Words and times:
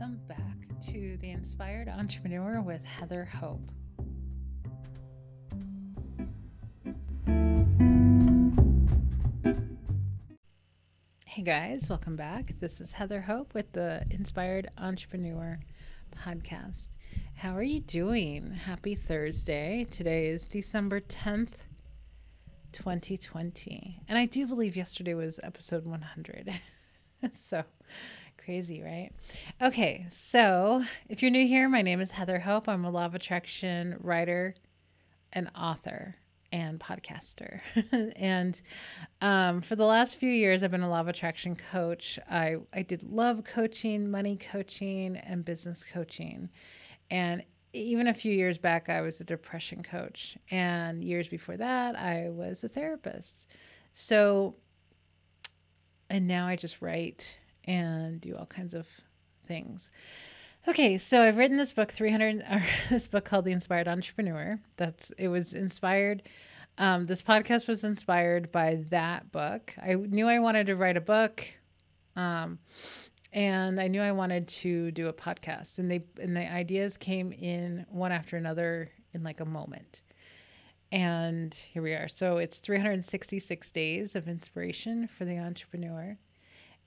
Welcome 0.00 0.20
back 0.28 0.80
to 0.92 1.18
The 1.18 1.28
Inspired 1.28 1.86
Entrepreneur 1.86 2.62
with 2.62 2.82
Heather 2.82 3.26
Hope. 3.26 3.70
Hey 11.26 11.42
guys, 11.42 11.90
welcome 11.90 12.16
back. 12.16 12.54
This 12.60 12.80
is 12.80 12.92
Heather 12.92 13.20
Hope 13.20 13.52
with 13.52 13.70
the 13.72 14.02
Inspired 14.10 14.70
Entrepreneur 14.78 15.60
podcast. 16.16 16.96
How 17.34 17.54
are 17.54 17.62
you 17.62 17.80
doing? 17.80 18.52
Happy 18.52 18.94
Thursday. 18.94 19.86
Today 19.90 20.28
is 20.28 20.46
December 20.46 21.00
10th, 21.00 21.56
2020. 22.72 24.00
And 24.08 24.16
I 24.16 24.24
do 24.24 24.46
believe 24.46 24.76
yesterday 24.76 25.12
was 25.12 25.38
episode 25.42 25.84
100. 25.84 26.58
so 27.32 27.64
crazy, 28.50 28.82
right? 28.82 29.12
Okay, 29.62 30.06
so 30.10 30.82
if 31.08 31.22
you're 31.22 31.30
new 31.30 31.46
here, 31.46 31.68
my 31.68 31.82
name 31.82 32.00
is 32.00 32.10
Heather 32.10 32.40
Hope. 32.40 32.68
I'm 32.68 32.84
a 32.84 32.90
law 32.90 33.04
of 33.04 33.14
attraction 33.14 33.94
writer 34.00 34.56
and 35.32 35.48
author 35.54 36.16
and 36.50 36.80
podcaster. 36.80 37.60
and 38.16 38.60
um, 39.20 39.60
for 39.60 39.76
the 39.76 39.86
last 39.86 40.16
few 40.16 40.30
years, 40.30 40.64
I've 40.64 40.72
been 40.72 40.82
a 40.82 40.90
law 40.90 40.98
of 40.98 41.06
attraction 41.06 41.54
coach. 41.54 42.18
I, 42.28 42.56
I 42.74 42.82
did 42.82 43.04
love 43.04 43.44
coaching, 43.44 44.10
money 44.10 44.36
coaching, 44.36 45.16
and 45.18 45.44
business 45.44 45.84
coaching. 45.84 46.50
And 47.08 47.44
even 47.72 48.08
a 48.08 48.14
few 48.14 48.32
years 48.32 48.58
back, 48.58 48.88
I 48.88 49.00
was 49.00 49.20
a 49.20 49.24
depression 49.24 49.84
coach. 49.84 50.36
And 50.50 51.04
years 51.04 51.28
before 51.28 51.56
that, 51.58 51.96
I 51.96 52.30
was 52.30 52.64
a 52.64 52.68
therapist. 52.68 53.46
So, 53.92 54.56
and 56.08 56.26
now 56.26 56.48
I 56.48 56.56
just 56.56 56.82
write 56.82 57.38
and 57.64 58.20
do 58.20 58.36
all 58.36 58.46
kinds 58.46 58.74
of 58.74 58.88
things. 59.46 59.90
Okay, 60.68 60.98
so 60.98 61.22
I've 61.22 61.36
written 61.36 61.56
this 61.56 61.72
book 61.72 61.90
300 61.90 62.44
or 62.50 62.62
this 62.90 63.08
book 63.08 63.24
called 63.24 63.44
The 63.44 63.52
Inspired 63.52 63.88
Entrepreneur. 63.88 64.58
That's 64.76 65.10
it 65.18 65.28
was 65.28 65.54
inspired 65.54 66.22
um, 66.80 67.04
this 67.04 67.22
podcast 67.22 67.68
was 67.68 67.84
inspired 67.84 68.50
by 68.50 68.82
that 68.88 69.30
book. 69.32 69.74
I 69.82 69.94
knew 69.94 70.26
I 70.26 70.38
wanted 70.38 70.66
to 70.68 70.76
write 70.76 70.96
a 70.96 71.00
book. 71.02 71.46
Um, 72.16 72.58
and 73.32 73.78
I 73.78 73.86
knew 73.86 74.00
I 74.00 74.12
wanted 74.12 74.48
to 74.48 74.90
do 74.90 75.08
a 75.08 75.12
podcast 75.12 75.78
and 75.78 75.88
they 75.90 76.00
and 76.20 76.36
the 76.36 76.50
ideas 76.50 76.96
came 76.96 77.32
in 77.32 77.86
one 77.88 78.10
after 78.10 78.36
another 78.36 78.88
in 79.14 79.22
like 79.22 79.40
a 79.40 79.44
moment. 79.44 80.02
And 80.90 81.54
here 81.54 81.82
we 81.82 81.92
are. 81.92 82.08
So 82.08 82.38
it's 82.38 82.58
366 82.58 83.70
days 83.70 84.16
of 84.16 84.26
inspiration 84.26 85.06
for 85.06 85.24
the 85.24 85.38
entrepreneur. 85.38 86.16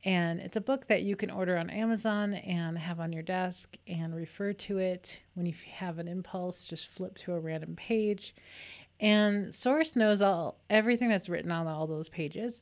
And 0.05 0.41
it's 0.41 0.57
a 0.57 0.61
book 0.61 0.87
that 0.87 1.03
you 1.03 1.15
can 1.15 1.31
order 1.31 1.57
on 1.57 1.69
Amazon 1.69 2.33
and 2.33 2.77
have 2.77 2.99
on 2.99 3.13
your 3.13 3.23
desk 3.23 3.77
and 3.87 4.13
refer 4.13 4.51
to 4.53 4.79
it. 4.79 5.19
When 5.35 5.45
you 5.45 5.53
have 5.71 5.97
an 5.97 6.09
impulse, 6.09 6.67
just 6.67 6.87
flip 6.87 7.17
to 7.19 7.33
a 7.33 7.39
random 7.39 7.75
page. 7.75 8.35
And 8.99 9.53
Source 9.53 9.95
knows 9.95 10.21
all 10.21 10.59
everything 10.69 11.09
that's 11.09 11.29
written 11.29 11.51
on 11.51 11.67
all 11.67 11.87
those 11.87 12.09
pages. 12.09 12.61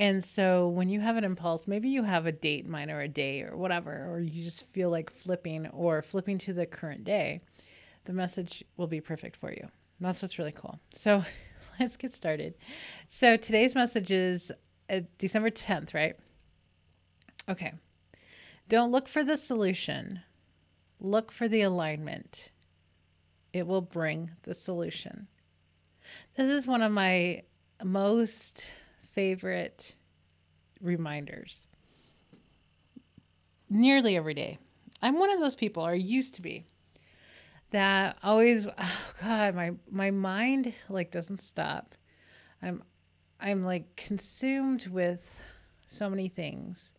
And 0.00 0.22
so 0.22 0.68
when 0.68 0.88
you 0.88 1.00
have 1.00 1.16
an 1.16 1.24
impulse, 1.24 1.66
maybe 1.66 1.88
you 1.88 2.02
have 2.02 2.26
a 2.26 2.32
date 2.32 2.64
in 2.64 2.70
mind 2.70 2.90
or 2.90 3.00
a 3.00 3.08
day 3.08 3.42
or 3.42 3.56
whatever, 3.56 4.06
or 4.10 4.20
you 4.20 4.44
just 4.44 4.66
feel 4.66 4.90
like 4.90 5.10
flipping 5.10 5.66
or 5.68 6.02
flipping 6.02 6.38
to 6.38 6.52
the 6.52 6.66
current 6.66 7.04
day, 7.04 7.40
the 8.04 8.12
message 8.12 8.64
will 8.76 8.86
be 8.86 9.00
perfect 9.00 9.36
for 9.36 9.52
you. 9.52 9.62
And 9.62 10.06
that's 10.06 10.22
what's 10.22 10.38
really 10.38 10.52
cool. 10.52 10.78
So 10.94 11.24
let's 11.80 11.96
get 11.96 12.14
started. 12.14 12.54
So 13.08 13.36
today's 13.36 13.74
message 13.74 14.12
is 14.12 14.52
uh, 14.88 15.00
December 15.18 15.50
10th, 15.50 15.94
right? 15.94 16.16
Okay. 17.48 17.72
Don't 18.68 18.92
look 18.92 19.08
for 19.08 19.24
the 19.24 19.38
solution, 19.38 20.20
look 21.00 21.32
for 21.32 21.48
the 21.48 21.62
alignment. 21.62 22.50
It 23.54 23.66
will 23.66 23.80
bring 23.80 24.30
the 24.42 24.54
solution. 24.54 25.26
This 26.36 26.50
is 26.50 26.66
one 26.66 26.82
of 26.82 26.92
my 26.92 27.42
most 27.82 28.66
favorite 29.12 29.94
reminders. 30.82 31.64
Nearly 33.70 34.16
every 34.16 34.34
day. 34.34 34.58
I'm 35.00 35.18
one 35.18 35.30
of 35.30 35.40
those 35.40 35.54
people, 35.54 35.86
or 35.86 35.94
used 35.94 36.34
to 36.34 36.42
be, 36.42 36.66
that 37.70 38.18
always 38.22 38.66
oh 38.78 39.12
god, 39.22 39.54
my 39.54 39.70
my 39.90 40.10
mind 40.10 40.74
like 40.90 41.10
doesn't 41.10 41.40
stop. 41.40 41.94
I'm 42.60 42.82
I'm 43.40 43.62
like 43.62 43.96
consumed 43.96 44.88
with 44.88 45.42
so 45.86 46.10
many 46.10 46.28
things 46.28 46.92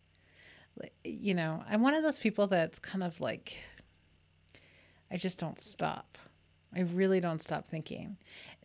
you 1.04 1.34
know, 1.34 1.62
I'm 1.68 1.82
one 1.82 1.94
of 1.94 2.02
those 2.02 2.18
people 2.18 2.46
that's 2.46 2.78
kind 2.78 3.02
of 3.02 3.20
like, 3.20 3.56
I 5.10 5.16
just 5.16 5.38
don't 5.40 5.60
stop. 5.60 6.18
I 6.74 6.80
really 6.80 7.20
don't 7.20 7.42
stop 7.42 7.66
thinking. 7.66 8.16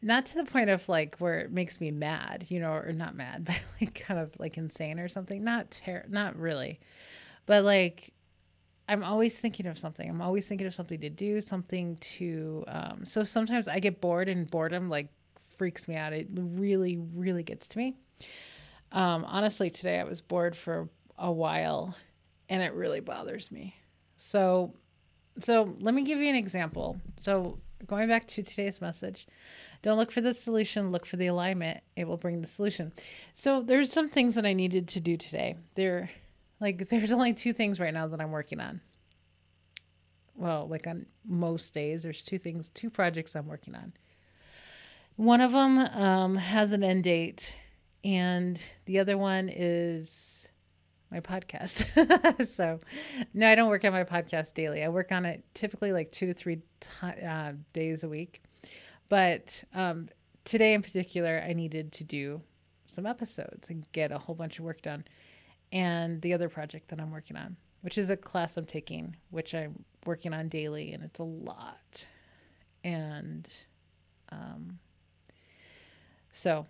Not 0.02 0.26
to 0.28 0.36
the 0.36 0.44
point 0.46 0.70
of 0.70 0.88
like 0.88 1.18
where 1.18 1.40
it 1.40 1.52
makes 1.52 1.82
me 1.82 1.90
mad, 1.92 2.46
you 2.50 2.60
know, 2.60 2.72
or 2.72 2.92
not 2.94 3.16
mad, 3.16 3.46
but 3.46 3.60
like 3.82 3.96
kind 3.96 4.20
of 4.20 4.32
like 4.40 4.58
insane 4.58 5.00
or 5.00 5.08
something. 5.08 5.44
Not 5.44 5.72
ter- 5.72 6.06
not 6.08 6.38
really. 6.38 6.80
But 7.46 7.64
like 7.64 8.14
I'm 8.88 9.04
always 9.04 9.40
thinking 9.40 9.66
of 9.66 9.80
something. 9.80 10.08
I'm 10.08 10.22
always 10.22 10.48
thinking 10.48 10.68
of 10.68 10.76
something 10.76 11.00
to 11.02 11.10
do, 11.10 11.42
something 11.42 11.98
to 11.98 12.64
um 12.68 13.06
so 13.06 13.24
sometimes 13.24 13.68
I 13.68 13.80
get 13.80 14.02
bored 14.02 14.30
and 14.30 14.50
boredom 14.50 14.90
like 14.90 15.10
freaks 15.58 15.88
me 15.88 15.96
out. 15.96 16.14
It 16.14 16.28
really 16.32 16.98
really 16.98 17.44
gets 17.44 17.68
to 17.70 17.78
me. 17.80 17.96
Um 18.92 19.26
honestly, 19.26 19.72
today 19.72 20.00
I 20.00 20.04
was 20.04 20.22
bored 20.22 20.56
for 20.56 20.90
a 21.18 21.32
while 21.32 21.96
and 22.50 22.62
it 22.62 22.74
really 22.74 23.00
bothers 23.00 23.52
me. 23.52 23.76
So 24.18 24.74
so 25.40 25.76
let 25.80 25.94
me 25.94 26.04
give 26.04 26.20
you 26.20 26.30
an 26.30 26.36
example. 26.36 26.98
So 27.20 27.60
going 27.88 28.08
back 28.08 28.26
to 28.28 28.44
today's 28.44 28.80
message, 28.82 29.28
don't 29.82 29.98
look 29.98 30.12
for 30.12 30.22
the 30.22 30.34
solution, 30.34 30.92
look 30.92 31.06
for 31.06 31.18
the 31.18 31.28
alignment. 31.28 31.82
It 31.96 32.08
will 32.08 32.18
bring 32.18 32.40
the 32.40 32.48
solution. 32.48 32.94
So 33.34 33.62
there's 33.62 33.92
some 33.92 34.10
things 34.10 34.36
that 34.36 34.46
I 34.46 34.54
needed 34.54 34.88
to 34.90 35.00
do 35.00 35.18
today. 35.18 35.58
There 35.76 36.10
like 36.60 36.90
there's 36.90 37.12
only 37.12 37.34
two 37.34 37.54
things 37.54 37.80
right 37.80 37.94
now 37.94 38.08
that 38.08 38.22
I'm 38.22 38.32
working 38.32 38.60
on. 38.60 38.82
Well, 40.36 40.68
like 40.68 40.88
on 40.88 41.06
most 41.26 41.74
days, 41.74 42.04
there's 42.04 42.24
two 42.24 42.38
things, 42.38 42.70
two 42.70 42.90
projects 42.90 43.36
I'm 43.36 43.48
working 43.48 43.76
on. 43.76 43.94
One 45.16 45.40
of 45.40 45.54
them 45.54 45.78
um, 45.78 46.36
has 46.36 46.74
an 46.74 46.84
end 46.84 47.06
date, 47.06 47.56
and 48.04 48.62
the 48.86 49.00
other 49.00 49.18
one 49.18 49.50
is 49.50 50.45
my 51.12 51.20
podcast. 51.20 52.48
so, 52.48 52.80
no, 53.34 53.48
I 53.48 53.56
don't 53.56 53.70
work 53.70 53.86
on 53.86 53.92
my 53.92 54.04
podcast 54.04 54.54
daily. 54.54 54.84
I 54.84 54.90
work 54.90 55.12
on 55.12 55.26
it 55.26 55.44
typically 55.54 55.92
like 55.92 56.12
two 56.12 56.28
to 56.28 56.34
three 56.34 56.58
t- 56.80 57.26
uh, 57.26 57.54
days 57.74 58.04
a 58.04 58.10
week. 58.10 58.44
But 59.10 59.64
um, 59.74 60.10
today 60.44 60.74
in 60.74 60.82
particular, 60.82 61.44
I 61.48 61.54
needed 61.54 61.92
to 61.94 62.04
do 62.04 62.42
some 62.88 63.06
episodes 63.06 63.70
and 63.70 63.86
get 63.92 64.12
a 64.12 64.18
whole 64.18 64.36
bunch 64.36 64.60
of 64.60 64.66
work 64.66 64.82
done. 64.82 65.04
And 65.72 66.22
the 66.22 66.34
other 66.34 66.50
project 66.50 66.88
that 66.90 67.00
I'm 67.00 67.12
working 67.12 67.38
on, 67.38 67.56
which 67.82 67.98
is 67.98 68.10
a 68.10 68.18
class 68.18 68.58
I'm 68.58 68.66
taking, 68.66 69.16
which 69.32 69.54
I'm 69.54 69.84
working 70.06 70.34
on 70.34 70.48
daily, 70.48 70.94
and 70.94 71.04
it's 71.04 71.20
a 71.20 71.24
lot. 71.24 72.06
And 72.84 73.48
um, 74.32 74.80
so, 76.32 76.66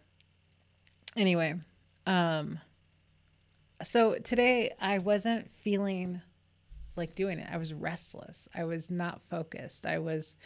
anyway, 1.17 1.55
um, 2.07 2.59
so 3.85 4.15
today 4.15 4.73
I 4.79 4.99
wasn't 4.99 5.49
feeling 5.51 6.21
like 6.95 7.15
doing 7.15 7.39
it. 7.39 7.47
I 7.51 7.57
was 7.57 7.73
restless. 7.73 8.47
I 8.55 8.63
was 8.63 8.89
not 8.89 9.21
focused. 9.29 9.85
I 9.85 9.99
was 9.99 10.37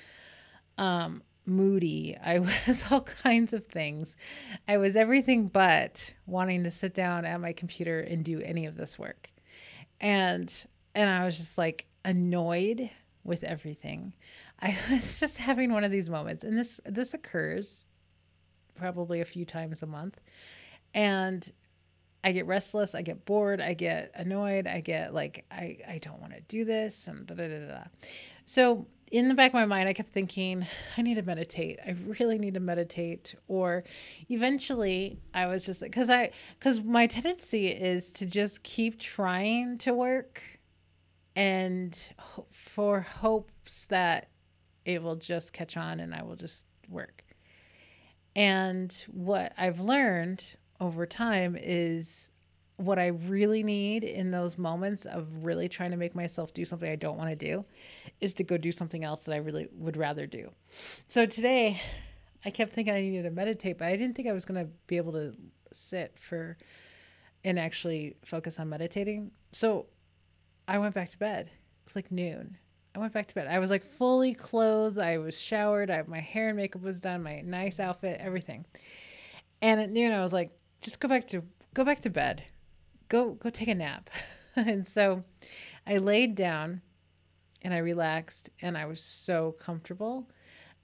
um, 0.77 1.23
moody. 1.45 2.17
I 2.23 2.39
was 2.67 2.83
all 2.91 3.01
kinds 3.01 3.53
of 3.53 3.65
things. 3.65 4.15
I 4.67 4.77
was 4.77 4.95
everything 4.95 5.47
but 5.47 6.13
wanting 6.25 6.63
to 6.63 6.71
sit 6.71 6.93
down 6.93 7.25
at 7.25 7.41
my 7.41 7.53
computer 7.53 8.01
and 8.01 8.23
do 8.23 8.41
any 8.41 8.65
of 8.65 8.75
this 8.75 8.97
work. 8.97 9.31
And 9.99 10.53
and 10.95 11.09
I 11.09 11.25
was 11.25 11.37
just 11.37 11.57
like 11.57 11.85
annoyed 12.05 12.89
with 13.23 13.43
everything. 13.43 14.13
I 14.61 14.77
was 14.91 15.19
just 15.19 15.37
having 15.37 15.71
one 15.71 15.85
of 15.85 15.91
these 15.91 16.09
moments 16.09 16.43
and 16.43 16.57
this 16.57 16.81
this 16.85 17.13
occurs 17.13 17.85
probably 18.75 19.21
a 19.21 19.25
few 19.25 19.45
times 19.45 19.83
a 19.83 19.87
month. 19.87 20.19
And 20.93 21.49
I 22.29 22.31
get 22.31 22.45
restless, 22.45 22.93
I 22.93 23.01
get 23.01 23.25
bored, 23.25 23.59
I 23.59 23.73
get 23.73 24.11
annoyed, 24.13 24.67
I 24.67 24.81
get 24.81 25.13
like 25.13 25.45
I 25.51 25.77
I 25.87 25.97
don't 25.97 26.21
want 26.21 26.33
to 26.33 26.41
do 26.41 26.63
this 26.63 27.07
um, 27.07 27.17
and 27.17 27.27
da 27.27 27.35
da 27.35 27.47
da 27.47 27.67
da. 27.67 27.83
So 28.45 28.85
in 29.11 29.27
the 29.27 29.33
back 29.33 29.49
of 29.49 29.55
my 29.55 29.65
mind, 29.65 29.89
I 29.89 29.93
kept 29.93 30.09
thinking, 30.09 30.67
I 30.95 31.01
need 31.01 31.15
to 31.15 31.23
meditate. 31.23 31.79
I 31.83 31.95
really 32.05 32.37
need 32.37 32.53
to 32.53 32.59
meditate. 32.59 33.33
Or 33.47 33.83
eventually, 34.29 35.17
I 35.33 35.47
was 35.47 35.65
just 35.65 35.81
like, 35.81 35.89
because 35.89 36.11
I, 36.11 36.29
because 36.59 36.83
my 36.83 37.07
tendency 37.07 37.69
is 37.69 38.11
to 38.13 38.27
just 38.27 38.61
keep 38.61 38.99
trying 38.99 39.79
to 39.79 39.95
work 39.95 40.43
and 41.35 41.99
for 42.51 43.01
hopes 43.01 43.87
that 43.87 44.29
it 44.85 45.01
will 45.01 45.15
just 45.15 45.53
catch 45.53 45.75
on 45.75 45.99
and 45.99 46.13
I 46.13 46.21
will 46.21 46.35
just 46.35 46.65
work. 46.87 47.23
And 48.35 48.93
what 49.11 49.53
I've 49.57 49.79
learned 49.79 50.55
over 50.79 51.05
time 51.05 51.57
is 51.59 52.29
what 52.77 52.97
I 52.97 53.07
really 53.07 53.61
need 53.61 54.05
in 54.05 54.31
those 54.31 54.57
moments 54.57 55.05
of 55.05 55.43
really 55.43 55.67
trying 55.67 55.91
to 55.91 55.97
make 55.97 56.15
myself 56.15 56.53
do 56.53 56.63
something 56.63 56.89
I 56.89 56.95
don't 56.95 57.17
want 57.17 57.29
to 57.29 57.35
do 57.35 57.65
is 58.21 58.33
to 58.35 58.43
go 58.43 58.57
do 58.57 58.71
something 58.71 59.03
else 59.03 59.21
that 59.21 59.33
I 59.33 59.37
really 59.37 59.67
would 59.73 59.97
rather 59.97 60.25
do. 60.25 60.49
So 61.09 61.25
today, 61.25 61.81
I 62.45 62.51
kept 62.51 62.71
thinking 62.71 62.93
I 62.93 63.01
needed 63.01 63.23
to 63.23 63.31
meditate, 63.31 63.77
but 63.77 63.89
I 63.89 63.97
didn't 63.97 64.15
think 64.15 64.29
I 64.29 64.31
was 64.31 64.45
going 64.45 64.63
to 64.63 64.71
be 64.87 64.95
able 64.95 65.11
to 65.11 65.33
sit 65.73 66.17
for 66.17 66.57
and 67.43 67.59
actually 67.59 68.15
focus 68.23 68.59
on 68.59 68.69
meditating. 68.69 69.31
So 69.51 69.87
I 70.67 70.77
went 70.79 70.95
back 70.95 71.09
to 71.09 71.19
bed. 71.19 71.47
It 71.47 71.85
was 71.85 71.95
like 71.97 72.11
noon. 72.11 72.57
I 72.95 72.99
went 72.99 73.13
back 73.13 73.27
to 73.27 73.35
bed. 73.35 73.47
I 73.47 73.59
was 73.59 73.69
like 73.69 73.83
fully 73.83 74.33
clothed. 74.33 74.99
I 74.99 75.17
was 75.17 75.39
showered. 75.39 75.91
I 75.91 76.03
my 76.07 76.19
hair 76.19 76.47
and 76.49 76.57
makeup 76.57 76.81
was 76.81 76.99
done. 76.99 77.23
My 77.23 77.41
nice 77.41 77.79
outfit, 77.79 78.19
everything. 78.21 78.65
And 79.61 79.81
at 79.81 79.89
noon, 79.89 80.11
I 80.11 80.21
was 80.21 80.33
like, 80.33 80.51
just 80.81 80.99
go 80.99 81.07
back 81.07 81.27
to 81.27 81.43
go 81.73 81.83
back 81.83 82.01
to 82.01 82.09
bed. 82.09 82.43
Go 83.07 83.31
go 83.31 83.49
take 83.49 83.67
a 83.67 83.75
nap. 83.75 84.09
and 84.55 84.85
so 84.85 85.23
I 85.85 85.97
laid 85.97 86.35
down 86.35 86.81
and 87.61 87.73
I 87.73 87.77
relaxed 87.79 88.49
and 88.61 88.77
I 88.77 88.85
was 88.85 89.01
so 89.01 89.55
comfortable 89.59 90.29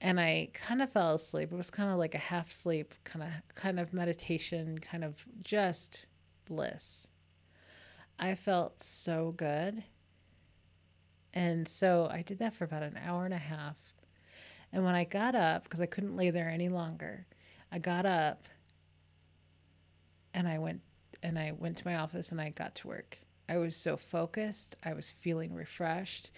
and 0.02 0.20
I 0.20 0.50
kind 0.54 0.82
of 0.82 0.92
fell 0.92 1.16
asleep. 1.16 1.52
It 1.52 1.56
was 1.56 1.72
kind 1.72 1.92
of 1.92 1.98
like 1.98 2.16
a 2.16 2.20
half 2.20 2.52
sleep, 2.52 2.94
kind 3.04 3.24
of 3.24 3.30
kind 3.56 3.80
of 3.80 3.94
meditation, 3.94 4.78
kind 4.80 5.04
of 5.04 5.26
just 5.42 6.06
bliss. 6.46 7.08
I 8.20 8.36
felt 8.36 8.82
so 8.82 9.34
good. 9.36 9.84
And 11.34 11.68
so 11.68 12.08
I 12.12 12.22
did 12.22 12.40
that 12.40 12.54
for 12.54 12.64
about 12.64 12.84
an 12.84 12.98
hour 13.04 13.26
and 13.26 13.34
a 13.34 13.38
half. 13.38 13.76
And 14.72 14.84
when 14.84 14.96
I 14.96 15.04
got 15.04 15.36
up, 15.36 15.64
because 15.64 15.82
I 15.82 15.86
couldn't 15.86 16.16
lay 16.16 16.30
there 16.30 16.50
any 16.50 16.70
longer, 16.70 17.26
I 17.72 17.80
got 17.80 18.06
up 18.06 18.48
and 20.36 20.48
I 20.48 20.60
went 20.60 20.82
and 21.24 21.40
I 21.40 21.54
went 21.58 21.78
to 21.78 21.88
my 21.88 21.96
office 21.96 22.32
and 22.32 22.40
I 22.40 22.50
got 22.50 22.76
to 22.76 22.88
work. 22.88 23.18
I 23.50 23.58
was 23.58 23.76
so 23.76 23.98
focused. 23.98 24.76
I 24.84 24.94
was 24.94 25.12
feeling 25.12 25.54
refreshed. 25.54 26.30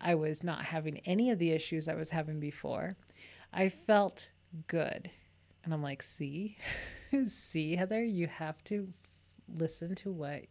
I 0.00 0.16
was 0.16 0.42
not 0.42 0.62
having 0.62 0.98
any 1.06 1.30
of 1.30 1.38
the 1.38 1.52
issues 1.52 1.88
I 1.88 1.94
was 1.94 2.10
having 2.10 2.40
before. 2.40 2.96
I 3.52 3.68
felt 3.68 4.28
good. 4.66 5.10
And 5.62 5.72
I'm 5.72 5.82
like, 5.82 6.02
see, 6.02 6.58
see, 7.26 7.76
Heather, 7.76 8.04
you 8.04 8.26
have 8.26 8.62
to 8.64 8.88
listen 9.56 9.94
to 9.96 10.10
what 10.10 10.42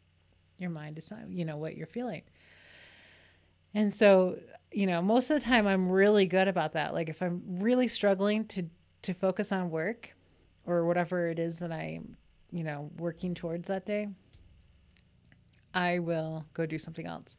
your 0.57 0.69
mind 0.69 0.97
is, 0.97 1.11
you 1.29 1.45
know, 1.45 1.57
what 1.57 1.75
you're 1.75 1.85
feeling. 1.85 2.23
And 3.73 3.93
so, 3.93 4.39
you 4.71 4.87
know, 4.87 5.01
most 5.01 5.29
of 5.29 5.39
the 5.39 5.45
time 5.45 5.67
I'm 5.67 5.89
really 5.89 6.25
good 6.25 6.47
about 6.47 6.73
that. 6.73 6.93
Like 6.93 7.09
if 7.09 7.21
I'm 7.21 7.41
really 7.59 7.87
struggling 7.87 8.45
to 8.47 8.63
to 9.01 9.13
focus 9.13 9.51
on 9.51 9.69
work 9.69 10.15
or 10.65 10.85
whatever 10.85 11.27
it 11.27 11.37
is 11.37 11.59
that 11.59 11.73
I'm, 11.73 12.15
you 12.53 12.63
know, 12.63 12.91
working 12.97 13.33
towards 13.33 13.67
that 13.67 13.85
day, 13.85 14.07
I 15.73 15.99
will 15.99 16.45
go 16.53 16.65
do 16.65 16.77
something 16.77 17.07
else. 17.07 17.37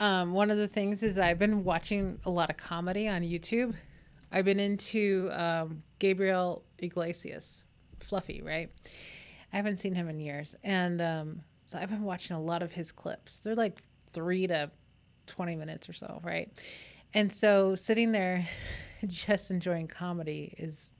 Um, 0.00 0.32
one 0.32 0.50
of 0.50 0.58
the 0.58 0.68
things 0.68 1.02
is 1.02 1.18
I've 1.18 1.40
been 1.40 1.64
watching 1.64 2.20
a 2.24 2.30
lot 2.30 2.50
of 2.50 2.56
comedy 2.56 3.08
on 3.08 3.22
YouTube. 3.22 3.74
I've 4.30 4.44
been 4.44 4.60
into 4.60 5.28
um, 5.32 5.82
Gabriel 5.98 6.62
Iglesias, 6.78 7.64
Fluffy, 7.98 8.42
right? 8.42 8.70
I 9.52 9.56
haven't 9.56 9.80
seen 9.80 9.94
him 9.94 10.08
in 10.08 10.20
years. 10.20 10.54
And 10.62 11.02
um, 11.02 11.40
so 11.66 11.78
I've 11.78 11.88
been 11.88 12.04
watching 12.04 12.36
a 12.36 12.40
lot 12.40 12.62
of 12.62 12.70
his 12.70 12.92
clips. 12.92 13.40
They're 13.40 13.56
like 13.56 13.82
three 14.12 14.46
to 14.46 14.70
20 15.26 15.56
minutes 15.56 15.88
or 15.88 15.92
so, 15.94 16.20
right? 16.22 16.48
And 17.14 17.32
so 17.32 17.74
sitting 17.74 18.12
there 18.12 18.46
just 19.06 19.50
enjoying 19.50 19.88
comedy 19.88 20.54
is 20.58 20.90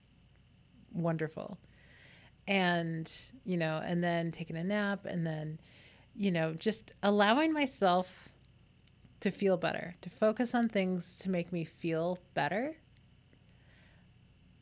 wonderful. 0.93 1.56
And, 2.49 3.12
you 3.45 3.56
know, 3.56 3.81
and 3.85 4.03
then 4.03 4.33
taking 4.33 4.56
a 4.56 4.65
nap 4.65 5.05
and 5.05 5.25
then, 5.25 5.61
you 6.17 6.33
know, 6.33 6.55
just 6.55 6.93
allowing 7.03 7.53
myself 7.53 8.29
to 9.21 9.31
feel 9.31 9.56
better, 9.56 9.95
to 10.00 10.11
focus 10.11 10.55
on 10.55 10.69
things 10.69 11.19
to 11.21 11.31
make 11.31 11.53
me 11.53 11.65
feel 11.65 12.19
better. 12.35 12.77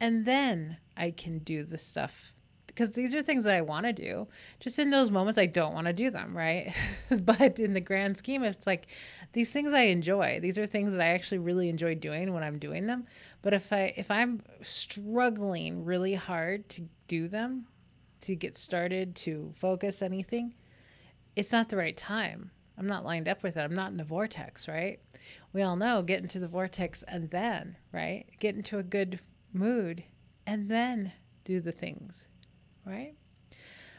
And 0.01 0.27
then 0.27 0.79
I 0.97 1.13
can 1.13 1.39
do 1.39 1.63
the 1.63 1.79
stuff 1.79 2.33
because 2.77 2.91
these 2.91 3.15
are 3.15 3.23
things 3.23 3.45
that 3.45 3.55
I 3.55 3.63
want 3.63 3.87
to 3.87 3.93
do. 3.95 4.29
Just 4.61 4.79
in 4.79 4.91
those 4.91 5.11
moments, 5.11 5.39
I 5.39 5.47
don't 5.47 5.73
want 5.73 5.87
to 5.87 5.95
do 5.95 6.11
them, 6.11 6.37
right? 6.37 6.75
but 7.23 7.59
in 7.59 7.73
the 7.73 7.81
grand 7.81 8.19
scheme, 8.19 8.43
it's 8.45 8.67
like 8.67 8.89
these 9.33 9.51
things 9.51 9.73
I 9.73 9.83
enjoy. 9.83 10.41
These 10.41 10.59
are 10.59 10.67
things 10.67 10.93
that 10.93 11.01
I 11.01 11.09
actually 11.09 11.39
really 11.39 11.71
enjoy 11.71 11.95
doing 11.95 12.35
when 12.35 12.43
I'm 12.43 12.59
doing 12.59 12.87
them. 12.87 13.07
But 13.41 13.55
if 13.55 13.73
I 13.73 13.95
if 13.97 14.11
I'm 14.11 14.43
struggling 14.61 15.87
really 15.87 16.15
hard 16.15 16.69
to 16.71 16.87
do 17.09 17.29
them, 17.29 17.67
to 18.27 18.37
get 18.37 18.57
started, 18.57 19.17
to 19.17 19.53
focus 19.57 20.03
anything, 20.03 20.55
it's 21.35 21.53
not 21.53 21.69
the 21.69 21.77
right 21.77 21.97
time. 21.97 22.51
I'm 22.79 22.87
not 22.87 23.05
lined 23.05 23.29
up 23.29 23.43
with 23.43 23.57
it. 23.57 23.61
I'm 23.61 23.75
not 23.75 23.91
in 23.91 23.97
the 23.97 24.05
vortex, 24.05 24.69
right? 24.69 25.01
We 25.53 25.63
all 25.63 25.77
know 25.77 26.03
get 26.03 26.21
into 26.23 26.39
the 26.39 26.49
vortex 26.49 27.03
and 27.09 27.31
then, 27.31 27.77
right? 27.93 28.27
Get 28.39 28.55
into 28.55 28.79
a 28.79 28.83
good 28.83 29.21
mood 29.53 30.05
and 30.47 30.71
then 30.71 31.13
do 31.45 31.61
the 31.61 31.73
things 31.73 32.27
right? 32.87 33.15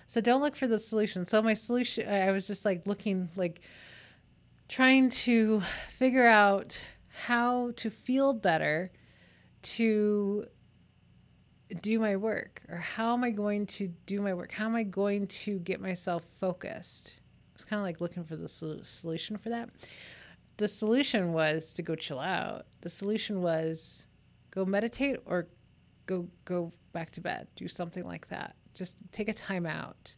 So 0.07 0.21
don't 0.21 0.41
look 0.41 0.55
for 0.55 0.67
the 0.67 0.79
solution. 0.79 1.25
So 1.25 1.41
my 1.41 1.53
solution, 1.53 2.07
I 2.09 2.31
was 2.31 2.47
just 2.47 2.65
like 2.65 2.87
looking, 2.87 3.29
like 3.35 3.61
trying 4.69 5.09
to 5.09 5.61
figure 5.89 6.25
out 6.25 6.81
how 7.25 7.71
to 7.75 7.89
feel 7.89 8.33
better 8.33 8.91
to 9.61 10.45
do 11.81 11.99
my 11.99 12.15
work 12.15 12.61
or 12.69 12.77
how 12.77 13.13
am 13.13 13.23
I 13.23 13.31
going 13.31 13.65
to 13.67 13.87
do 14.05 14.21
my 14.21 14.33
work? 14.33 14.51
How 14.51 14.65
am 14.65 14.75
I 14.75 14.83
going 14.83 15.27
to 15.27 15.59
get 15.59 15.81
myself 15.81 16.23
focused? 16.39 17.15
It's 17.55 17.65
kind 17.65 17.79
of 17.79 17.83
like 17.83 18.01
looking 18.01 18.23
for 18.23 18.35
the 18.35 18.47
solution 18.47 19.37
for 19.37 19.49
that. 19.49 19.69
The 20.57 20.67
solution 20.67 21.33
was 21.33 21.73
to 21.73 21.81
go 21.81 21.95
chill 21.95 22.19
out. 22.19 22.65
The 22.81 22.89
solution 22.89 23.41
was 23.41 24.07
go 24.51 24.65
meditate 24.65 25.19
or 25.25 25.47
go 26.05 26.27
go 26.45 26.71
back 26.93 27.11
to 27.11 27.21
bed. 27.21 27.47
Do 27.55 27.67
something 27.67 28.05
like 28.05 28.27
that. 28.29 28.55
Just 28.73 28.97
take 29.11 29.27
a 29.27 29.33
time 29.33 29.65
out. 29.65 30.15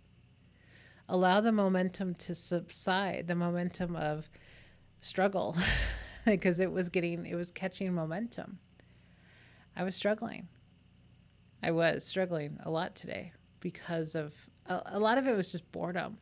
Allow 1.07 1.41
the 1.41 1.51
momentum 1.51 2.13
to 2.15 2.35
subside, 2.35 3.27
the 3.27 3.35
momentum 3.35 3.95
of 3.95 4.29
struggle, 5.01 5.57
because 6.25 6.59
it 6.59 6.71
was 6.71 6.87
getting, 6.89 7.25
it 7.25 7.35
was 7.35 7.51
catching 7.51 7.91
momentum. 7.93 8.59
I 9.75 9.83
was 9.83 9.95
struggling. 9.95 10.47
I 11.61 11.71
was 11.71 12.06
struggling 12.06 12.57
a 12.63 12.69
lot 12.69 12.95
today 12.95 13.33
because 13.59 14.15
of 14.15 14.33
a, 14.67 14.81
a 14.88 15.00
lot 15.00 15.17
of 15.17 15.27
it 15.27 15.35
was 15.35 15.51
just 15.51 15.69
boredom. 15.71 16.17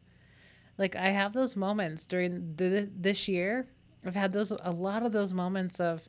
Like 0.77 0.95
I 0.95 1.09
have 1.09 1.33
those 1.33 1.55
moments 1.55 2.07
during 2.07 2.55
the, 2.55 2.89
this 2.95 3.27
year. 3.27 3.67
I've 4.05 4.15
had 4.15 4.31
those 4.31 4.51
a 4.51 4.71
lot 4.71 5.03
of 5.03 5.11
those 5.11 5.33
moments 5.33 5.79
of 5.79 6.07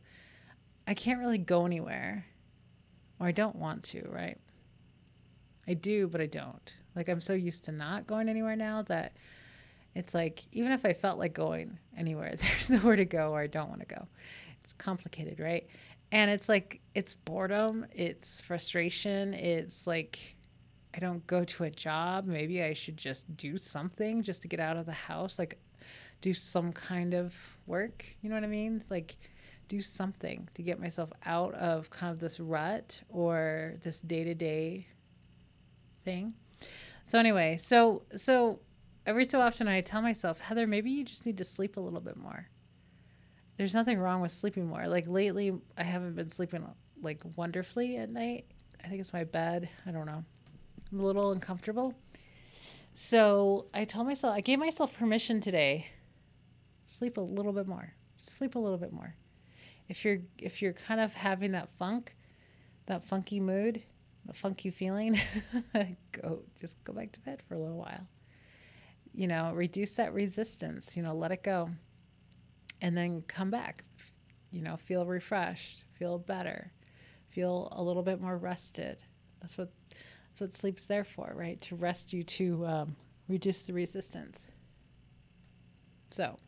I 0.87 0.95
can't 0.95 1.21
really 1.21 1.39
go 1.39 1.67
anywhere 1.67 2.25
or 3.21 3.27
I 3.27 3.33
don't 3.33 3.57
want 3.57 3.83
to, 3.85 4.07
right? 4.09 4.39
I 5.67 5.75
do, 5.75 6.09
but 6.09 6.21
I 6.21 6.27
don't. 6.27 6.77
Like 6.95 7.09
I'm 7.09 7.21
so 7.21 7.35
used 7.35 7.65
to 7.65 7.73
not 7.73 8.07
going 8.07 8.29
anywhere 8.29 8.57
now 8.57 8.83
that 8.83 9.17
it's 9.95 10.15
like 10.15 10.45
even 10.53 10.73
if 10.73 10.85
I 10.85 10.93
felt 10.93 11.19
like 11.19 11.35
going 11.35 11.79
anywhere, 11.97 12.35
there's 12.41 12.71
nowhere 12.71 12.97
to 12.97 13.05
go 13.05 13.33
or 13.33 13.41
I 13.41 13.47
don't 13.47 13.69
want 13.69 13.81
to 13.81 13.87
go. 13.87 14.07
It's 14.63 14.73
complicated, 14.75 15.41
right? 15.41 15.67
And 16.11 16.31
it's 16.31 16.49
like 16.49 16.81
it's 16.95 17.15
boredom, 17.15 17.87
it's 17.93 18.41
frustration, 18.41 19.35
it's 19.35 19.87
like 19.87 20.37
I 20.95 21.01
don't 21.01 21.27
go 21.27 21.45
to 21.45 21.65
a 21.65 21.71
job. 21.71 22.27
Maybe 22.27 22.63
I 22.63 22.73
should 22.73 22.97
just 22.97 23.37
do 23.37 23.59
something 23.59 24.23
just 24.23 24.43
to 24.43 24.49
get 24.49 24.61
out 24.61 24.77
of 24.77 24.87
the 24.87 24.93
house, 24.93 25.39
like 25.39 25.59
do 26.21 26.33
some 26.33 26.73
kind 26.73 27.15
of 27.15 27.37
work. 27.67 28.05
You 28.23 28.31
know 28.31 28.37
what 28.37 28.45
I 28.45 28.49
mean? 28.49 28.83
Like 28.89 29.17
do 29.69 29.81
something 29.81 30.49
to 30.55 30.63
get 30.63 30.81
myself 30.81 31.13
out 31.27 31.55
of 31.55 31.91
kind 31.91 32.11
of 32.11 32.19
this 32.19 32.41
rut 32.41 33.01
or 33.11 33.75
this 33.83 34.01
day 34.01 34.25
to 34.25 34.35
day 34.35 34.87
thing. 36.05 36.33
So 37.07 37.19
anyway, 37.19 37.59
so 37.59 38.03
so 38.17 38.61
every 39.07 39.25
so 39.25 39.41
often 39.41 39.69
I 39.69 39.83
tell 39.83 40.03
myself, 40.03 40.41
Heather, 40.41 40.67
maybe 40.67 40.91
you 40.91 41.05
just 41.05 41.27
need 41.27 41.39
to 41.39 41.45
sleep 41.45 41.77
a 41.77 41.81
little 41.81 42.01
bit 42.01 42.17
more. 42.17 42.49
There's 43.59 43.75
nothing 43.75 43.99
wrong 43.99 44.21
with 44.21 44.31
sleeping 44.31 44.67
more. 44.69 44.87
Like 44.87 45.09
lately, 45.09 45.53
I 45.77 45.83
haven't 45.83 46.15
been 46.15 46.31
sleeping 46.31 46.65
like 47.03 47.21
wonderfully 47.37 47.97
at 47.97 48.09
night. 48.09 48.47
I 48.83 48.87
think 48.87 49.01
it's 49.01 49.13
my 49.13 49.25
bed. 49.25 49.69
I 49.85 49.91
don't 49.91 50.07
know. 50.07 50.25
I'm 50.93 51.01
a 51.01 51.05
little 51.05 51.33
uncomfortable. 51.33 51.93
So 52.95 53.67
I 53.75 53.85
told 53.85 54.07
myself, 54.07 54.35
I 54.35 54.41
gave 54.41 54.61
myself 54.61 54.97
permission 54.97 55.41
today. 55.41 55.87
Sleep 56.87 57.17
a 57.17 57.21
little 57.21 57.53
bit 57.53 57.67
more. 57.67 57.95
Sleep 58.23 58.55
a 58.55 58.59
little 58.61 58.79
bit 58.79 58.93
more. 58.93 59.17
If 59.89 60.05
you're 60.05 60.19
if 60.39 60.63
you're 60.63 60.73
kind 60.73 61.01
of 61.01 61.13
having 61.15 61.53
that 61.53 61.69
funk, 61.79 62.15
that 62.87 63.05
funky 63.05 63.41
mood, 63.41 63.83
a 64.29 64.33
funky 64.33 64.71
feeling, 64.71 65.21
go 66.13 66.43
just 66.61 66.83
go 66.85 66.93
back 66.93 67.11
to 67.13 67.21
bed 67.21 67.43
for 67.49 67.55
a 67.55 67.59
little 67.59 67.79
while. 67.79 68.07
You 69.15 69.27
know, 69.27 69.53
reduce 69.53 69.95
that 69.95 70.15
resistance, 70.15 70.97
you 70.97 71.03
know, 71.03 71.15
let 71.15 71.33
it 71.33 71.43
go. 71.43 71.71
And 72.81 72.97
then 72.97 73.23
come 73.27 73.51
back. 73.51 73.85
You 74.51 74.63
know, 74.63 74.77
feel 74.77 75.05
refreshed, 75.05 75.85
feel 75.99 76.19
better, 76.19 76.73
feel 77.29 77.69
a 77.73 77.83
little 77.83 78.03
bit 78.03 78.21
more 78.21 78.39
rested. 78.39 78.99
That's 79.41 79.59
what 79.59 79.71
that's 80.29 80.41
what 80.41 80.55
sleep's 80.55 80.87
there 80.87 81.05
for, 81.05 81.33
right? 81.35 81.61
To 81.63 81.77
rest 81.77 82.13
you 82.13 82.23
to 82.23 82.67
um, 82.67 82.97
reduce 83.29 83.63
the 83.63 83.73
resistance. 83.73 84.47
So, 86.11 86.39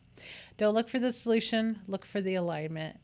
don't 0.57 0.73
look 0.73 0.89
for 0.89 0.99
the 0.99 1.11
solution, 1.11 1.81
look 1.87 2.05
for 2.05 2.21
the 2.21 2.35
alignment. 2.35 2.97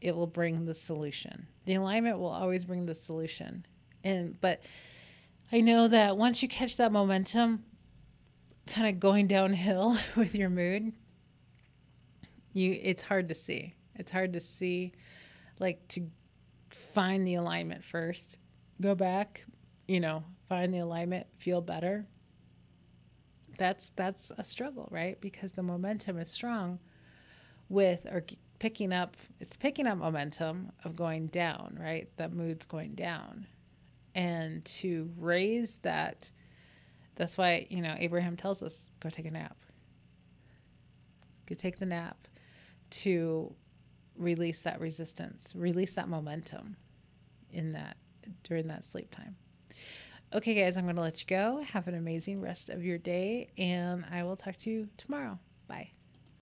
It 0.00 0.14
will 0.14 0.26
bring 0.26 0.64
the 0.64 0.74
solution. 0.74 1.46
The 1.64 1.74
alignment 1.74 2.18
will 2.18 2.28
always 2.28 2.64
bring 2.64 2.86
the 2.86 2.94
solution. 2.94 3.64
And 4.04 4.40
but 4.40 4.62
I 5.50 5.60
know 5.60 5.88
that 5.88 6.16
once 6.16 6.42
you 6.42 6.48
catch 6.48 6.76
that 6.76 6.92
momentum 6.92 7.64
kind 8.66 8.88
of 8.88 9.00
going 9.00 9.26
downhill 9.26 9.96
with 10.16 10.34
your 10.34 10.50
mood, 10.50 10.92
you 12.52 12.78
it's 12.82 13.02
hard 13.02 13.28
to 13.28 13.34
see. 13.34 13.74
It's 13.94 14.10
hard 14.10 14.32
to 14.34 14.40
see 14.40 14.92
like 15.58 15.86
to 15.88 16.08
find 16.70 17.26
the 17.26 17.34
alignment 17.34 17.84
first. 17.84 18.36
Go 18.80 18.94
back, 18.94 19.44
you 19.86 20.00
know, 20.00 20.24
find 20.48 20.72
the 20.72 20.78
alignment, 20.78 21.26
feel 21.36 21.60
better. 21.60 22.06
That's 23.56 23.90
that's 23.96 24.30
a 24.38 24.44
struggle, 24.44 24.88
right? 24.90 25.20
Because 25.20 25.52
the 25.52 25.62
momentum 25.62 26.18
is 26.18 26.30
strong 26.30 26.78
with 27.68 28.06
or 28.06 28.24
picking 28.58 28.92
up 28.92 29.16
it's 29.40 29.56
picking 29.56 29.86
up 29.86 29.98
momentum 29.98 30.70
of 30.84 30.96
going 30.96 31.26
down, 31.28 31.76
right? 31.80 32.08
That 32.16 32.32
mood's 32.32 32.66
going 32.66 32.94
down. 32.94 33.46
And 34.14 34.64
to 34.64 35.10
raise 35.16 35.78
that 35.78 36.30
that's 37.16 37.36
why, 37.36 37.66
you 37.68 37.82
know, 37.82 37.96
Abraham 37.98 38.36
tells 38.36 38.62
us 38.62 38.90
go 39.00 39.10
take 39.10 39.26
a 39.26 39.30
nap. 39.30 39.56
Go 41.46 41.56
take 41.56 41.78
the 41.80 41.86
nap 41.86 42.28
to 42.90 43.54
release 44.16 44.62
that 44.62 44.80
resistance, 44.80 45.52
release 45.54 45.94
that 45.94 46.08
momentum 46.08 46.76
in 47.52 47.72
that 47.72 47.96
during 48.42 48.66
that 48.68 48.84
sleep 48.84 49.10
time. 49.10 49.36
Okay, 50.34 50.54
guys, 50.54 50.76
I'm 50.76 50.84
going 50.84 50.96
to 50.96 51.02
let 51.02 51.20
you 51.20 51.26
go. 51.26 51.62
Have 51.62 51.88
an 51.88 51.94
amazing 51.94 52.40
rest 52.40 52.68
of 52.68 52.84
your 52.84 52.98
day, 52.98 53.48
and 53.56 54.04
I 54.10 54.24
will 54.24 54.36
talk 54.36 54.58
to 54.58 54.70
you 54.70 54.88
tomorrow. 54.98 55.38
Bye. 55.66 55.92